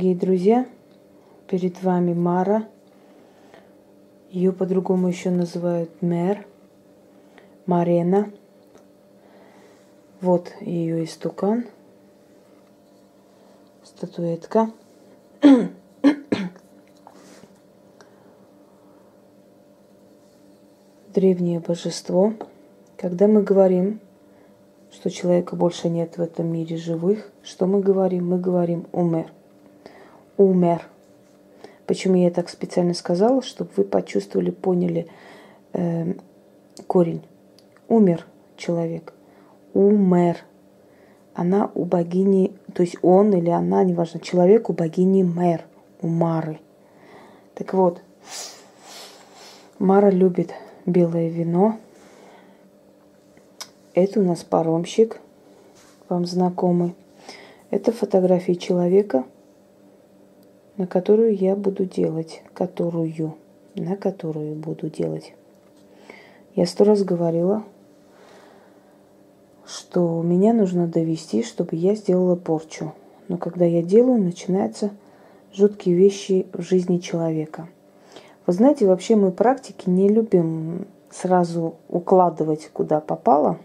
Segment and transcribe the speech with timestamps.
[0.00, 0.66] Дорогие друзья,
[1.46, 2.66] перед вами Мара.
[4.30, 6.46] Ее по-другому еще называют Мэр,
[7.66, 8.30] Марена.
[10.22, 11.66] Вот ее истукан,
[13.82, 14.70] статуэтка.
[21.14, 22.32] Древнее божество.
[22.96, 24.00] Когда мы говорим,
[24.90, 28.30] что человека больше нет в этом мире живых, что мы говорим?
[28.30, 29.30] Мы говорим умер
[30.40, 30.82] умер.
[31.86, 35.06] Почему я так специально сказала, чтобы вы почувствовали, поняли
[35.74, 36.14] э,
[36.86, 37.22] корень.
[37.88, 38.26] Умер
[38.56, 39.12] человек.
[39.74, 40.38] Умер.
[41.34, 45.64] Она у богини, то есть он или она, неважно, человек у богини Мэр,
[46.00, 46.58] у Мары.
[47.54, 48.00] Так вот,
[49.78, 50.54] Мара любит
[50.86, 51.76] белое вино.
[53.94, 55.20] Это у нас паромщик,
[56.08, 56.94] вам знакомый.
[57.70, 59.24] Это фотографии человека–
[60.80, 63.34] на которую я буду делать, которую,
[63.74, 65.34] на которую буду делать.
[66.54, 67.64] Я сто раз говорила,
[69.66, 72.94] что меня нужно довести, чтобы я сделала порчу.
[73.28, 74.88] Но когда я делаю, начинаются
[75.52, 77.68] жуткие вещи в жизни человека.
[78.46, 83.58] Вы знаете, вообще мы практики не любим сразу укладывать куда попало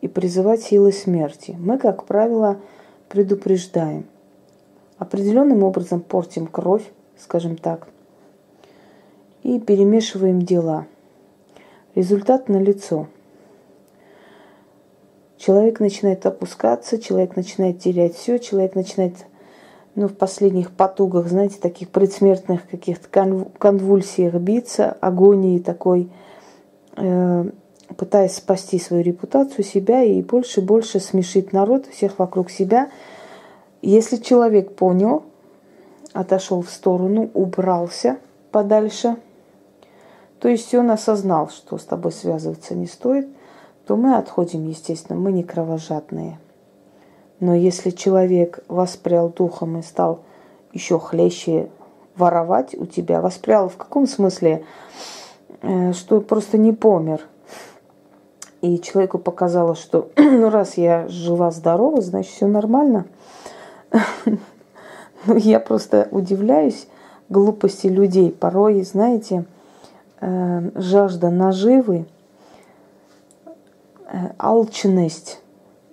[0.00, 1.56] и призывать силы смерти.
[1.58, 2.58] Мы, как правило,
[3.08, 4.04] предупреждаем
[5.02, 6.84] определенным образом портим кровь,
[7.18, 7.88] скажем так,
[9.42, 10.86] и перемешиваем дела.
[11.94, 13.08] Результат налицо.
[15.36, 19.26] Человек начинает опускаться, человек начинает терять все, человек начинает
[19.96, 23.08] ну, в последних потугах, знаете, таких предсмертных каких-то
[23.58, 26.10] конвульсиях биться, агонии такой,
[26.96, 27.44] э,
[27.96, 32.88] пытаясь спасти свою репутацию, себя и больше и больше смешить народ, всех вокруг себя–
[33.82, 35.24] если человек понял,
[36.12, 38.18] отошел в сторону, убрался
[38.52, 39.16] подальше,
[40.38, 43.28] то есть он осознал, что с тобой связываться не стоит,
[43.86, 46.38] то мы отходим, естественно, мы не кровожадные.
[47.40, 50.20] Но если человек воспрял духом и стал
[50.72, 51.68] еще хлеще
[52.16, 54.64] воровать у тебя, воспрял в каком смысле,
[55.62, 57.20] э, что просто не помер.
[58.60, 63.06] И человеку показалось, что ну раз я жива-здорова, значит все нормально–
[65.24, 66.88] Ну, я просто удивляюсь
[67.28, 68.32] глупости людей.
[68.32, 69.44] Порой, знаете,
[70.20, 72.06] э, жажда наживы,
[74.08, 75.40] э, алчность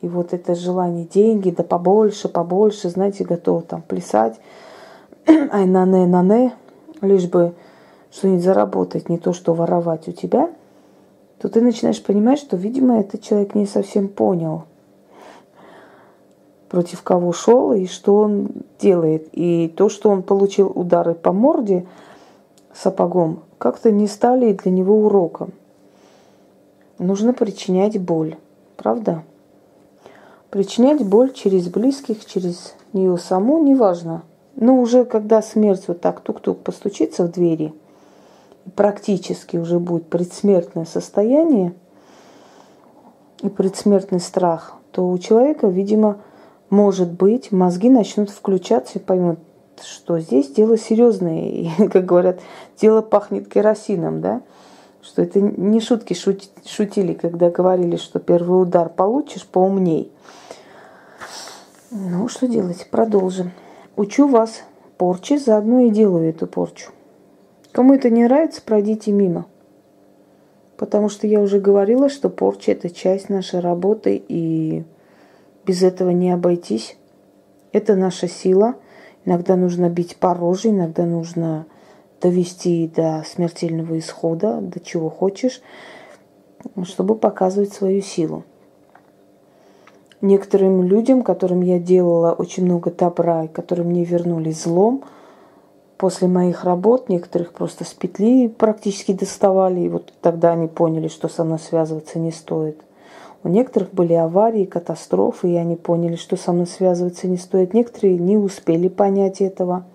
[0.01, 4.39] и вот это желание деньги, да побольше, побольше, знаете, готов там плясать,
[5.27, 6.53] ай на-не, на-не,
[7.01, 7.53] лишь бы
[8.11, 10.49] что-нибудь заработать, не то что воровать у тебя,
[11.39, 14.63] то ты начинаешь понимать, что, видимо, этот человек не совсем понял–
[16.69, 18.49] против кого шел и что он
[18.79, 19.27] делает.
[19.33, 21.85] И то, что он получил удары по морде
[22.73, 25.51] сапогом, как-то не стали для него уроком.
[26.99, 28.37] Нужно причинять боль,
[28.77, 29.23] правда?
[30.49, 34.23] Причинять боль через близких, через нее саму, неважно.
[34.55, 37.73] Но уже когда смерть вот так тук-тук постучится в двери,
[38.75, 41.73] практически уже будет предсмертное состояние
[43.41, 46.17] и предсмертный страх, то у человека, видимо,
[46.69, 49.39] может быть, мозги начнут включаться и поймут,
[49.83, 51.41] что здесь дело серьезное.
[51.79, 52.39] И, как говорят,
[52.79, 54.41] дело пахнет керосином, да?
[55.01, 60.11] Что это не шутки шутили, когда говорили, что первый удар получишь, поумней.
[61.89, 62.87] Ну, что делать?
[62.91, 63.51] Продолжим.
[63.95, 64.61] Учу вас
[64.97, 66.91] порчи, заодно и делаю эту порчу.
[67.71, 69.45] Кому это не нравится, пройдите мимо.
[70.77, 74.83] Потому что я уже говорила, что порча– это часть нашей работы, и
[75.69, 76.97] без этого не обойтись.
[77.73, 78.73] Это наша сила.
[79.23, 81.67] Иногда нужно бить по роже, иногда нужно
[82.19, 85.61] довести до смертельного исхода, до чего хочешь,
[86.85, 88.45] чтобы показывать свою силу.
[90.21, 95.03] Некоторым людям, которым я делала очень много добра, и которые мне вернули злом,
[95.97, 101.27] после моих работ некоторых просто с петли практически доставали, и вот тогда они поняли, что
[101.27, 102.81] со мной связываться не стоит.
[103.43, 107.73] У некоторых были аварии, катастрофы, и они поняли, что со мной связываться не стоит.
[107.73, 109.85] Некоторые не успели понять этого.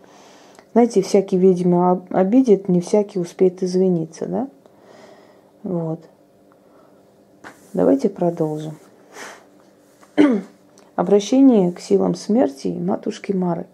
[0.72, 4.48] Знаете, всякий, видимо, обидит, не всякий успеет извиниться, да?
[5.62, 6.00] Вот.
[7.74, 8.78] Давайте продолжим.
[10.96, 13.66] Обращение к силам смерти матушки Мары.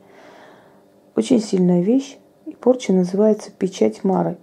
[1.15, 4.37] Очень сильная вещь, и порча называется печать Мары.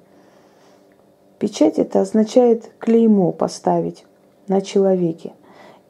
[1.38, 4.06] Печать это означает клеймо поставить
[4.48, 5.34] на человеке.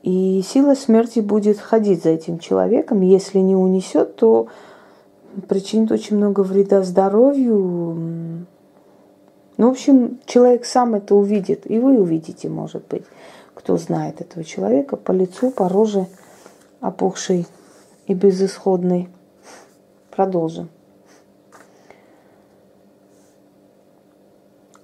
[0.04, 3.02] И сила смерти будет ходить за этим человеком.
[3.02, 4.48] Если не унесет, то
[5.48, 8.46] причинит очень много вреда здоровью.
[9.58, 13.04] Ну, в общем, человек сам это увидит, и вы увидите, может быть,
[13.54, 16.06] кто знает этого человека, по лицу, по роже
[16.80, 17.48] опухшей
[18.06, 19.10] и безысходной.
[20.12, 20.70] Продолжим.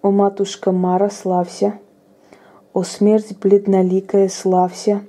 [0.01, 1.79] О, матушка Мара, славься,
[2.73, 5.01] о смерть бледноликая, славься,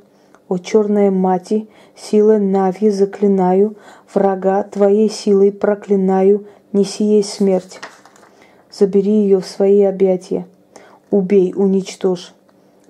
[0.49, 1.67] о черная мати,
[1.97, 3.77] силы Нави заклинаю,
[4.13, 7.81] врага твоей силой проклинаю, неси ей смерть.
[8.71, 10.47] Забери ее в свои объятия,
[11.11, 12.35] убей, уничтожь,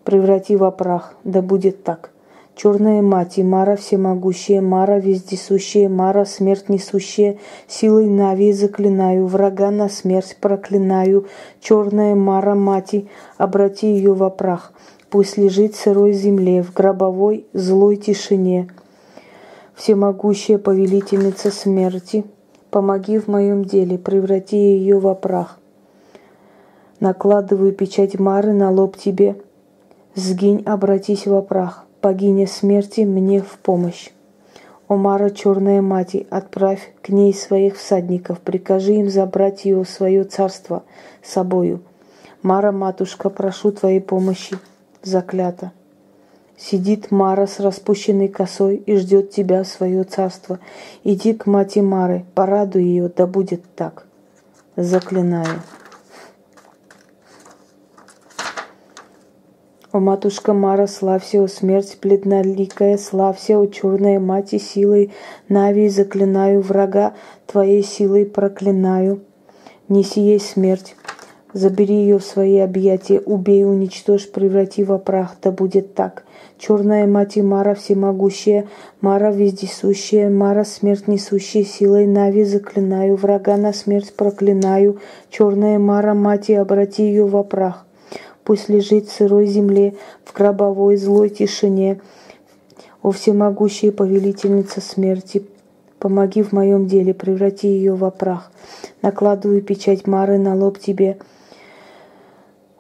[0.03, 2.11] преврати в прах, да будет так.
[2.57, 9.89] Черная мать и Мара всемогущая, Мара вездесущая, Мара смерть несущая, силой Нави заклинаю, врага на
[9.89, 11.27] смерть проклинаю.
[11.61, 13.09] Черная Мара мати,
[13.39, 14.73] обрати ее в прах,
[15.11, 18.69] пусть лежит в сырой земле, в гробовой злой тишине.
[19.75, 22.25] Всемогущая повелительница смерти,
[22.71, 25.59] помоги в моем деле, преврати ее в прах.
[27.01, 29.35] Накладываю печать Мары на лоб тебе,
[30.15, 34.11] сгинь, обратись в прах богиня смерти, мне в помощь.
[34.89, 40.83] О Мара, черная мать, отправь к ней своих всадников, прикажи им забрать ее свое царство
[41.23, 41.81] собою.
[42.43, 44.59] Мара, матушка, прошу твоей помощи,
[45.03, 45.73] заклята.
[46.59, 50.59] Сидит Мара с распущенной косой и ждет тебя в свое царство.
[51.05, 54.07] Иди к мати Мары, порадуй ее, да будет так.
[54.77, 55.63] Заклинаю.
[60.01, 65.13] Матушка Мара, славься, о смерть бледноликая, славься, о черная мать и силой
[65.49, 67.15] Нави заклинаю врага,
[67.47, 69.21] твоей силой проклинаю.
[69.89, 70.97] Неси ей смерть,
[71.53, 76.25] забери ее в свои объятия, убей, уничтожь, преврати во прах, да будет так.
[76.59, 78.67] Черная мать и Мара всемогущая,
[79.01, 84.99] Мара вездесущая, Мара смерть несущая, силой Нави заклинаю, врага на смерть проклинаю.
[85.31, 87.84] Черная Мара, мать, и обрати ее во прах.
[88.45, 89.95] Пусть лежит в сырой земле,
[90.25, 92.01] в гробовой злой тишине.
[93.03, 95.47] О всемогущая повелительница смерти,
[95.99, 98.51] помоги в моем деле, преврати ее в прах.
[99.03, 101.19] Накладываю печать Мары на лоб тебе.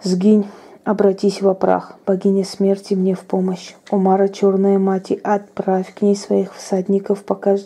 [0.03, 0.47] Сгинь,
[0.85, 3.75] обратись в прах, богиня смерти мне в помощь.
[3.91, 7.61] О, Мара, черная мать, отправь к ней своих всадников, покаж...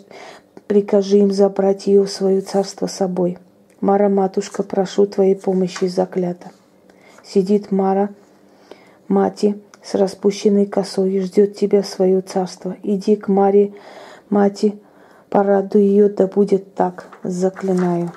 [0.67, 3.37] прикажи им забрать ее в свое царство собой.
[3.81, 6.51] Мара, матушка, прошу твоей помощи заклята.
[7.23, 8.09] Сидит Мара,
[9.07, 12.75] мати, с распущенной косой и ждет тебя в свое царство.
[12.83, 13.73] Иди к Маре,
[14.29, 14.79] мати,
[15.29, 18.11] порадуй ее, да будет так, заклинаю.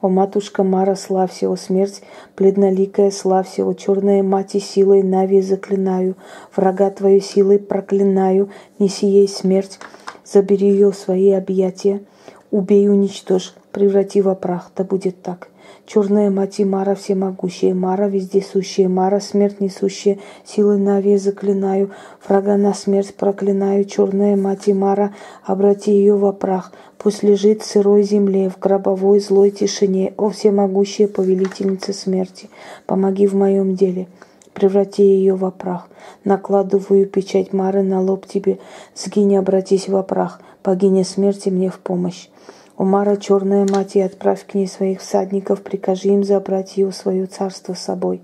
[0.00, 2.02] О, матушка Мара, славься, о смерть,
[2.36, 6.16] бледноликая, славься, о черная мать силой Нави заклинаю,
[6.54, 9.78] врага твою силой проклинаю, неси ей смерть,
[10.22, 12.02] забери ее в свои объятия,
[12.54, 15.48] убей, уничтожь, преврати во прах, да будет так.
[15.86, 21.90] Черная мать и Мара всемогущая, Мара вездесущая, Мара смерть несущая, силой Нави заклинаю,
[22.26, 25.12] врага на смерть проклинаю, черная мать и Мара,
[25.42, 31.08] обрати ее во прах, пусть лежит в сырой земле, в гробовой злой тишине, о всемогущая
[31.08, 32.48] повелительница смерти,
[32.86, 34.06] помоги в моем деле,
[34.54, 35.88] преврати ее во прах.
[36.24, 38.58] Накладываю печать Мары на лоб тебе,
[38.94, 42.28] сгинь, обратись во прах, богиня смерти мне в помощь.
[42.76, 47.26] Умара, черная мать, и отправь к ней своих всадников, прикажи им забрать ее в свое
[47.26, 48.20] царство с собой.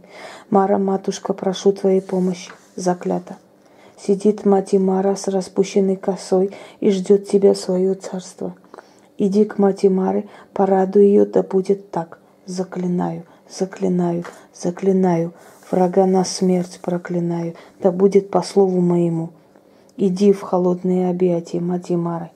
[0.49, 2.51] Мара, матушка, прошу твоей помощи.
[2.75, 3.37] Заклято.
[3.97, 6.51] Сидит мать Мара с распущенной косой
[6.81, 8.55] и ждет тебя в свое царство.
[9.19, 12.19] Иди к мать Мары, порадуй ее, да будет так.
[12.47, 14.25] Заклинаю, заклинаю,
[14.55, 15.33] заклинаю,
[15.71, 19.31] врага на смерть проклинаю, да будет по слову моему.
[19.97, 22.31] Иди в холодные объятия, мать Мары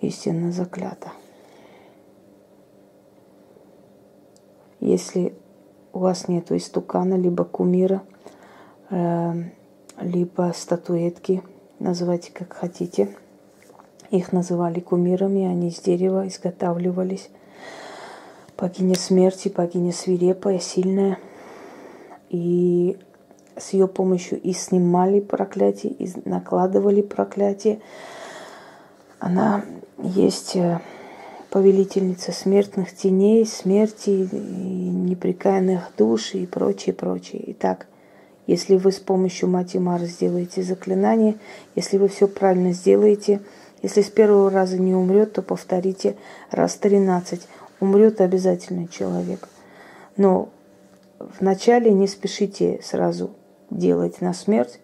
[0.00, 1.12] истинно заклято.
[4.80, 5.34] Если
[5.92, 8.02] у вас нет истукана, либо кумира,
[8.90, 9.32] э,
[10.00, 11.42] либо статуэтки,
[11.78, 13.16] называйте как хотите.
[14.10, 17.30] Их называли кумирами, они из дерева изготавливались.
[18.56, 21.18] Богиня смерти, богиня свирепая, сильная.
[22.30, 22.98] И
[23.56, 27.80] с ее помощью и снимали проклятие, и накладывали проклятие.
[29.18, 29.64] Она
[29.98, 30.80] есть э,
[31.50, 37.42] повелительница смертных теней, смерти, непрекаянных душ и прочее, прочее.
[37.52, 37.86] Итак,
[38.46, 41.36] если вы с помощью Мати Мар сделаете заклинание,
[41.74, 43.40] если вы все правильно сделаете,
[43.82, 46.16] если с первого раза не умрет, то повторите
[46.50, 47.40] раз 13.
[47.80, 49.48] Умрет обязательно человек.
[50.16, 50.48] Но
[51.18, 53.30] вначале не спешите сразу
[53.70, 54.80] делать на смерть.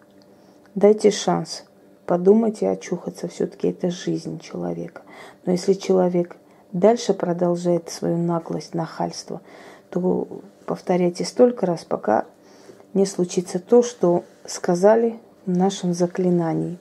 [0.75, 1.65] Дайте шанс.
[2.05, 3.27] подумать и очухаться.
[3.27, 5.03] Все-таки это жизнь человека.
[5.45, 6.35] Но если человек
[6.71, 9.41] дальше продолжает свою наглость, нахальство,
[9.89, 10.27] то
[10.65, 12.25] повторяйте столько раз, пока
[12.93, 16.77] не случится то, что сказали в нашем заклинании.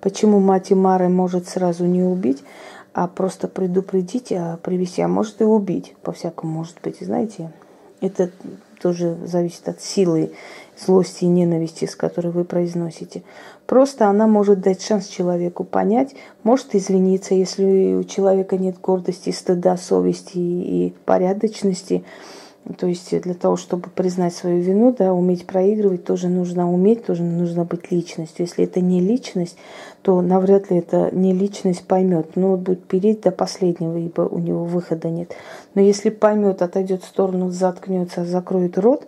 [0.00, 2.42] Почему мать и Мары может сразу не убить,
[2.92, 7.52] а просто предупредить, а привести, а может и убить, по-всякому может быть, знаете.
[8.00, 8.30] Это
[8.84, 10.32] тоже зависит от силы,
[10.78, 13.22] злости и ненависти, с которой вы произносите.
[13.66, 19.78] Просто она может дать шанс человеку понять, может извиниться, если у человека нет гордости, стыда,
[19.78, 22.04] совести и порядочности–
[22.78, 27.22] то есть для того, чтобы признать свою вину, да, уметь проигрывать, тоже нужно уметь, тоже
[27.22, 28.46] нужно быть личностью.
[28.46, 29.58] Если это не личность,
[30.00, 32.36] то навряд ли это не личность поймет.
[32.36, 35.34] Ну, вот будет переть до последнего, ибо у него выхода нет.
[35.74, 39.06] Но если поймет, отойдет в сторону, заткнется, закроет рот,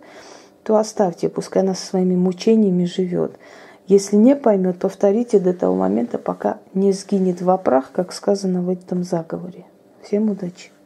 [0.63, 3.39] то оставьте, пускай она со своими мучениями живет.
[3.87, 8.69] Если не поймет, повторите до того момента, пока не сгинет в прах, как сказано в
[8.69, 9.65] этом заговоре.
[10.03, 10.76] Всем удачи!